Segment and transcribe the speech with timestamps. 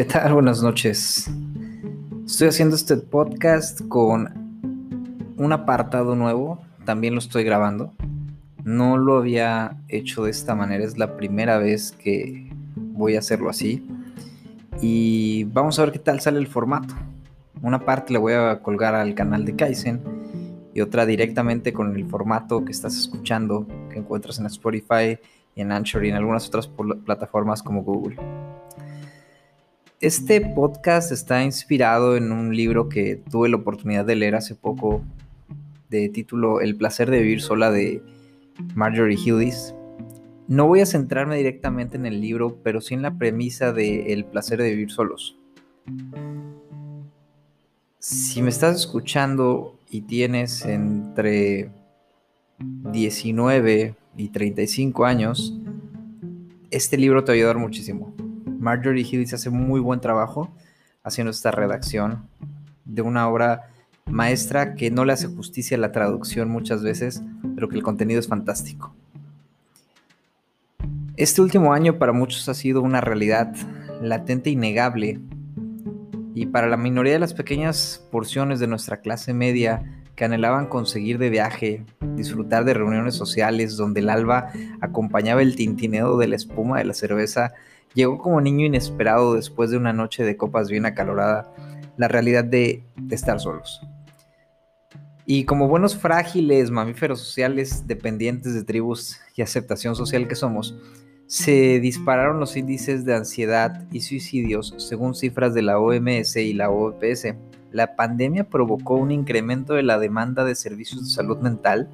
[0.00, 0.32] ¿Qué tal?
[0.32, 1.30] Buenas noches.
[2.24, 6.58] Estoy haciendo este podcast con un apartado nuevo.
[6.86, 7.92] También lo estoy grabando.
[8.64, 10.84] No lo había hecho de esta manera.
[10.84, 13.86] Es la primera vez que voy a hacerlo así.
[14.80, 16.94] Y vamos a ver qué tal sale el formato.
[17.60, 20.00] Una parte la voy a colgar al canal de Kaizen
[20.72, 25.18] y otra directamente con el formato que estás escuchando, que encuentras en Spotify,
[25.56, 26.70] en Anchor y en algunas otras
[27.04, 28.16] plataformas como Google.
[30.00, 35.02] Este podcast está inspirado en un libro que tuve la oportunidad de leer hace poco
[35.90, 38.02] de título El placer de vivir sola de
[38.74, 39.74] Marjorie Hughes.
[40.48, 44.24] No voy a centrarme directamente en el libro, pero sí en la premisa de El
[44.24, 45.36] placer de vivir solos.
[47.98, 51.72] Si me estás escuchando y tienes entre
[52.58, 55.54] 19 y 35 años,
[56.70, 58.14] este libro te va a ayudar muchísimo.
[58.60, 60.50] Marjorie Hillis hace muy buen trabajo
[61.02, 62.28] haciendo esta redacción
[62.84, 63.70] de una obra
[64.04, 67.22] maestra que no le hace justicia a la traducción muchas veces,
[67.54, 68.94] pero que el contenido es fantástico.
[71.16, 73.54] Este último año para muchos ha sido una realidad
[74.02, 75.20] latente e innegable
[76.34, 81.16] y para la minoría de las pequeñas porciones de nuestra clase media que anhelaban conseguir
[81.16, 81.82] de viaje,
[82.14, 86.92] disfrutar de reuniones sociales donde el alba acompañaba el tintineo de la espuma de la
[86.92, 87.54] cerveza
[87.94, 91.50] Llegó como niño inesperado después de una noche de copas bien acalorada
[91.96, 93.80] la realidad de, estar solos.
[95.24, 100.76] Y como buenos frágiles mamíferos sociales dependientes de tribus y aceptación social que somos,
[101.28, 106.68] se dispararon los índices de ansiedad y suicidios según cifras de la OMS y la
[106.68, 107.34] OPS.
[107.72, 111.88] La pandemia provocó un incremento de la demanda de servicios de salud mental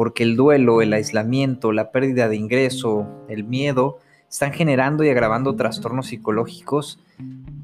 [0.00, 3.98] porque el duelo, el aislamiento, la pérdida de ingreso, el miedo,
[4.30, 6.98] están generando y agravando trastornos psicológicos.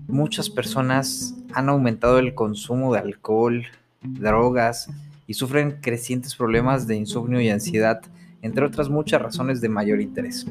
[0.07, 3.65] Muchas personas han aumentado el consumo de alcohol,
[4.03, 4.91] drogas
[5.27, 8.03] y sufren crecientes problemas de insomnio y ansiedad,
[8.43, 10.47] entre otras muchas razones de mayor interés.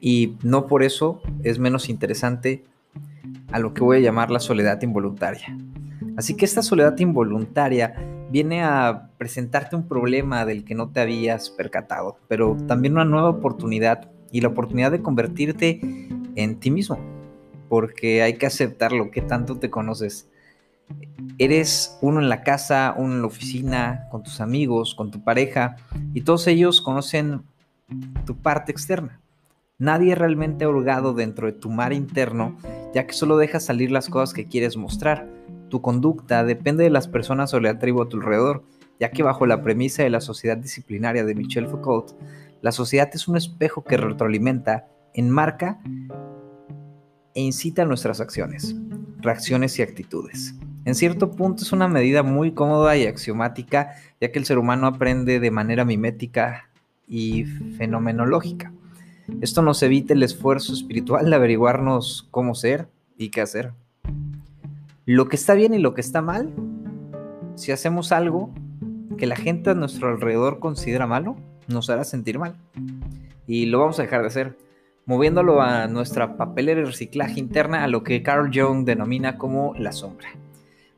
[0.00, 2.64] Y no por eso es menos interesante
[3.54, 5.56] a lo que voy a llamar la soledad involuntaria.
[6.16, 7.94] Así que esta soledad involuntaria
[8.28, 13.30] viene a presentarte un problema del que no te habías percatado, pero también una nueva
[13.30, 15.78] oportunidad y la oportunidad de convertirte
[16.34, 16.98] en ti mismo,
[17.68, 20.28] porque hay que aceptar lo que tanto te conoces.
[21.38, 25.76] Eres uno en la casa, uno en la oficina, con tus amigos, con tu pareja,
[26.12, 27.42] y todos ellos conocen
[28.26, 29.20] tu parte externa.
[29.78, 32.56] Nadie realmente ha hurgado dentro de tu mar interno,
[32.94, 35.28] ya que solo dejas salir las cosas que quieres mostrar.
[35.68, 38.62] Tu conducta depende de las personas o la tribu a tu alrededor,
[39.00, 42.12] ya que bajo la premisa de la sociedad disciplinaria de Michel Foucault,
[42.62, 45.80] la sociedad es un espejo que retroalimenta, enmarca
[47.34, 48.76] e incita nuestras acciones,
[49.18, 50.54] reacciones y actitudes.
[50.84, 54.86] En cierto punto es una medida muy cómoda y axiomática, ya que el ser humano
[54.86, 56.70] aprende de manera mimética
[57.08, 57.44] y
[57.76, 58.73] fenomenológica.
[59.40, 63.72] Esto nos evita el esfuerzo espiritual de averiguarnos cómo ser y qué hacer.
[65.06, 66.52] Lo que está bien y lo que está mal,
[67.54, 68.52] si hacemos algo
[69.16, 71.36] que la gente a nuestro alrededor considera malo,
[71.68, 72.56] nos hará sentir mal.
[73.46, 74.58] Y lo vamos a dejar de hacer,
[75.06, 79.92] moviéndolo a nuestra papelera de reciclaje interna a lo que Carl Jung denomina como la
[79.92, 80.28] sombra.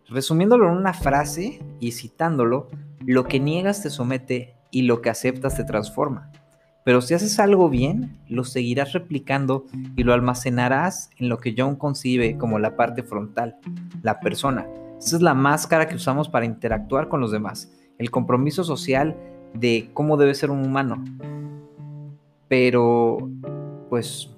[0.09, 2.69] Resumiéndolo en una frase y citándolo,
[3.05, 6.33] lo que niegas te somete y lo que aceptas te transforma.
[6.87, 9.67] Pero si haces algo bien, lo seguirás replicando
[9.97, 13.57] y lo almacenarás en lo que Jung concibe como la parte frontal,
[14.03, 14.69] la persona.
[14.97, 17.73] Esa es la máscara que usamos para interactuar con los demás.
[17.99, 19.17] El compromiso social
[19.53, 21.03] de cómo debe ser un humano.
[22.47, 23.19] Pero,
[23.91, 24.31] pues,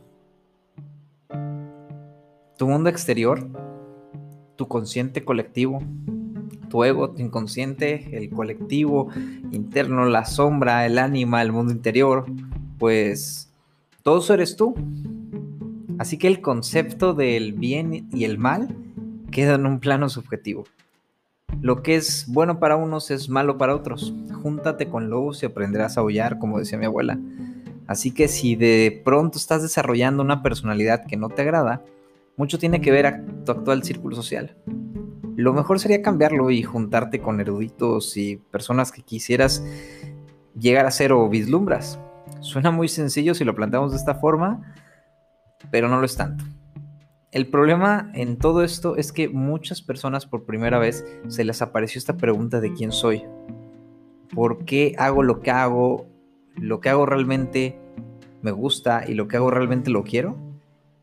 [2.56, 3.47] tu mundo exterior,
[4.56, 5.82] tu consciente colectivo,
[6.69, 9.08] tu ego, tu inconsciente, el colectivo
[9.50, 12.26] interno, la sombra, el ánima, el mundo interior,
[12.78, 13.50] pues
[14.02, 14.75] todo eso eres tú.
[15.98, 18.75] Así que el concepto del bien y el mal
[19.30, 20.64] queda en un plano subjetivo.
[21.60, 24.14] Lo que es bueno para unos es malo para otros.
[24.42, 27.19] Júntate con lobos y aprenderás a aullar, como decía mi abuela.
[27.88, 31.82] Así que si de pronto estás desarrollando una personalidad que no te agrada,
[32.36, 34.54] mucho tiene que ver a tu actual círculo social.
[35.36, 39.64] Lo mejor sería cambiarlo y juntarte con eruditos y personas que quisieras
[40.58, 41.98] llegar a ser o vislumbras.
[42.40, 44.75] Suena muy sencillo si lo planteamos de esta forma,
[45.70, 46.44] pero no lo es tanto.
[47.31, 51.99] El problema en todo esto es que muchas personas por primera vez se les apareció
[51.99, 53.25] esta pregunta de quién soy.
[54.35, 56.06] ¿Por qué hago lo que hago?
[56.56, 57.79] ¿Lo que hago realmente
[58.41, 60.37] me gusta y lo que hago realmente lo quiero?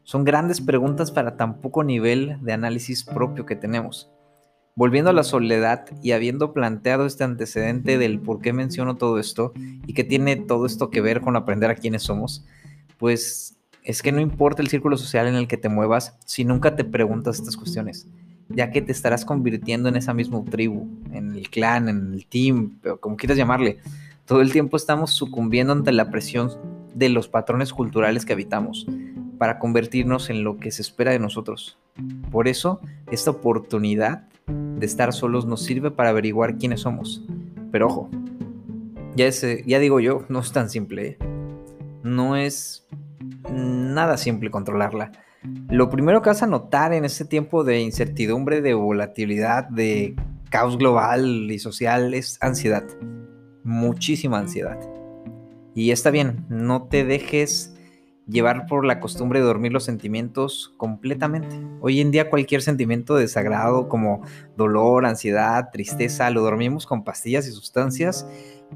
[0.04, 4.12] Son grandes preguntas para tan poco nivel de análisis propio que tenemos.
[4.78, 9.54] Volviendo a la soledad y habiendo planteado este antecedente del por qué menciono todo esto
[9.88, 12.44] y que tiene todo esto que ver con aprender a quiénes somos,
[12.98, 16.76] pues es que no importa el círculo social en el que te muevas si nunca
[16.76, 18.06] te preguntas estas cuestiones,
[18.50, 22.78] ya que te estarás convirtiendo en esa misma tribu, en el clan, en el team,
[23.00, 23.80] como quieras llamarle.
[24.26, 26.52] Todo el tiempo estamos sucumbiendo ante la presión
[26.94, 28.88] de los patrones culturales que habitamos
[29.38, 31.78] para convertirnos en lo que se espera de nosotros.
[32.30, 37.24] Por eso, esta oportunidad de estar solos nos sirve para averiguar quiénes somos.
[37.72, 38.10] Pero ojo,
[39.16, 41.08] ya, ya digo yo, no es tan simple.
[41.08, 41.18] ¿eh?
[42.04, 42.88] No es
[43.52, 45.12] nada simple controlarla.
[45.70, 50.16] Lo primero que vas a notar en este tiempo de incertidumbre, de volatilidad, de
[50.50, 52.84] caos global y social es ansiedad.
[53.64, 54.80] Muchísima ansiedad.
[55.74, 57.75] Y está bien, no te dejes
[58.28, 61.60] llevar por la costumbre de dormir los sentimientos completamente.
[61.82, 64.22] Hoy en día cualquier sentimiento de desagrado como
[64.58, 68.28] dolor, ansiedad, tristeza, lo dormimos con pastillas y sustancias.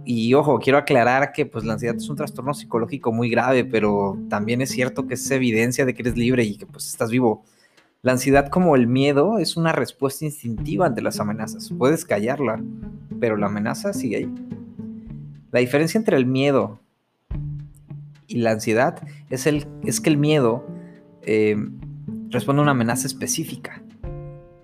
[0.05, 4.17] Y ojo, quiero aclarar que pues la ansiedad es un trastorno psicológico muy grave, pero
[4.29, 7.43] también es cierto que es evidencia de que eres libre y que pues estás vivo.
[8.01, 11.73] La ansiedad como el miedo es una respuesta instintiva ante las amenazas.
[11.77, 12.61] Puedes callarla,
[13.19, 14.33] pero la amenaza sigue ahí.
[15.51, 16.79] La diferencia entre el miedo
[18.29, 20.65] y la ansiedad es, el, es que el miedo
[21.23, 21.57] eh,
[22.29, 23.81] responde a una amenaza específica,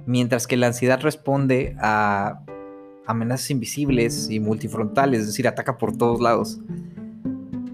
[0.06, 2.42] mientras que la ansiedad responde a
[3.08, 6.60] amenazas invisibles y multifrontales, es decir, ataca por todos lados.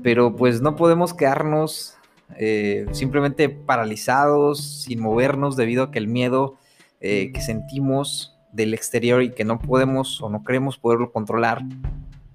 [0.01, 1.95] Pero pues no podemos quedarnos
[2.37, 6.57] eh, simplemente paralizados, sin movernos, debido a que el miedo
[7.01, 11.61] eh, que sentimos del exterior y que no podemos o no queremos poderlo controlar,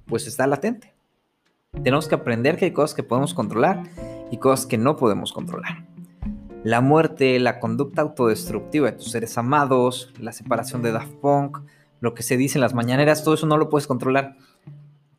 [0.07, 0.96] pues está latente.
[1.83, 3.83] Tenemos que aprender que hay cosas que podemos controlar
[4.31, 5.85] y cosas que no podemos controlar.
[6.65, 11.59] La muerte, la conducta autodestructiva de tus seres amados, la separación de Daft Punk,
[12.01, 14.37] lo que se dice en las mañaneras, todo eso no lo puedes controlar.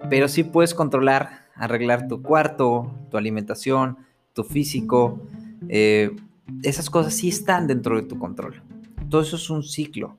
[0.09, 3.97] Pero sí puedes controlar, arreglar tu cuarto, tu alimentación,
[4.33, 5.21] tu físico.
[5.69, 6.15] Eh,
[6.63, 8.61] esas cosas sí están dentro de tu control.
[9.09, 10.17] Todo eso es un ciclo.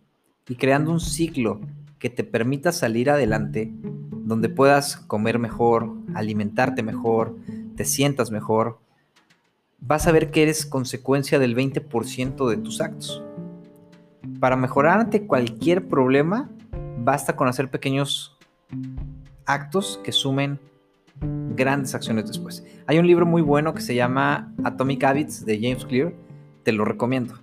[0.48, 1.60] Y creando un ciclo
[1.98, 3.72] que te permita salir adelante,
[4.12, 7.36] donde puedas comer mejor, alimentarte mejor,
[7.76, 8.78] te sientas mejor,
[9.80, 13.22] vas a ver que eres consecuencia del 20% de tus actos.
[14.40, 16.50] Para mejorar ante cualquier problema,
[16.98, 18.36] basta con hacer pequeños
[19.46, 20.58] actos que sumen
[21.56, 22.64] grandes acciones después.
[22.86, 26.12] Hay un libro muy bueno que se llama Atomic Habits de James Clear,
[26.62, 27.34] te lo recomiendo.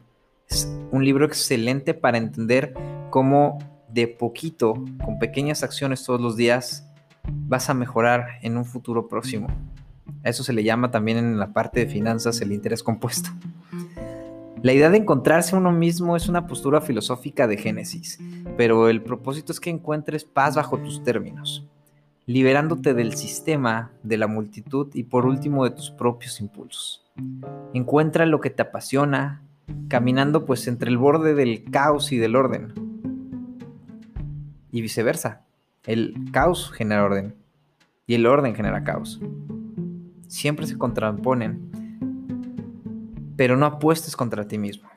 [0.48, 2.74] Es un libro excelente para entender
[3.10, 3.58] cómo
[3.96, 4.74] de poquito,
[5.06, 6.86] con pequeñas acciones todos los días,
[7.48, 9.48] vas a mejorar en un futuro próximo.
[10.22, 13.30] A eso se le llama también en la parte de finanzas el interés compuesto.
[14.62, 18.20] La idea de encontrarse uno mismo es una postura filosófica de Génesis,
[18.58, 21.66] pero el propósito es que encuentres paz bajo tus términos,
[22.26, 27.06] liberándote del sistema, de la multitud y por último de tus propios impulsos.
[27.74, 29.42] Encuentra lo que te apasiona,
[29.88, 32.85] caminando pues entre el borde del caos y del orden,
[34.76, 35.46] y viceversa.
[35.86, 37.34] El caos genera orden
[38.06, 39.22] y el orden genera caos.
[40.28, 41.72] Siempre se contraponen,
[43.38, 44.90] pero no apuestes contra ti mismo,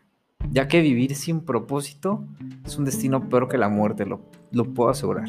[0.51, 2.25] ya que vivir sin propósito
[2.67, 4.21] es un destino peor que la muerte, lo,
[4.51, 5.29] lo puedo asegurar.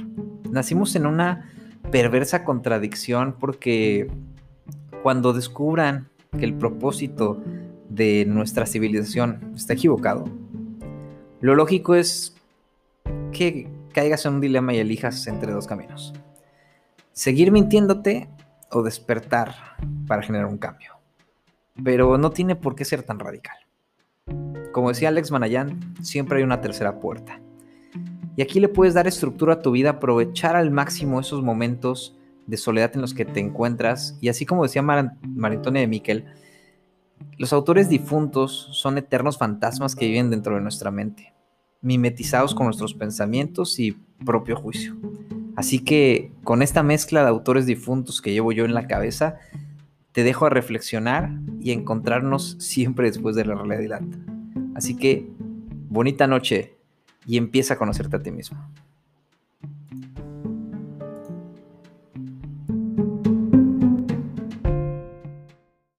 [0.50, 1.48] Nacimos en una
[1.92, 4.10] perversa contradicción porque
[5.04, 6.08] cuando descubran
[6.40, 7.40] que el propósito
[7.88, 10.26] de nuestra civilización está equivocado,
[11.40, 12.36] lo lógico es
[13.32, 16.14] que caigas en un dilema y elijas entre dos caminos.
[17.12, 18.30] Seguir mintiéndote
[18.72, 19.56] o despertar
[20.08, 20.94] para generar un cambio.
[21.84, 23.58] Pero no tiene por qué ser tan radical.
[24.72, 27.42] Como decía Alex Manayan, siempre hay una tercera puerta.
[28.36, 32.18] Y aquí le puedes dar estructura a tu vida, aprovechar al máximo esos momentos
[32.48, 34.18] de soledad en los que te encuentras.
[34.22, 36.26] Y así como decía Mar de Miquel,
[37.38, 41.34] los autores difuntos son eternos fantasmas que viven dentro de nuestra mente
[41.82, 44.96] mimetizados con nuestros pensamientos y propio juicio.
[45.56, 49.38] Así que con esta mezcla de autores difuntos que llevo yo en la cabeza,
[50.12, 54.02] te dejo a reflexionar y encontrarnos siempre después de la realidad.
[54.76, 55.28] Así que
[55.90, 56.78] bonita noche
[57.26, 58.58] y empieza a conocerte a ti mismo.